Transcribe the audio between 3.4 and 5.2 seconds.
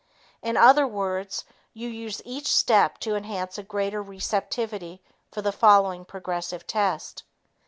a greater receptivity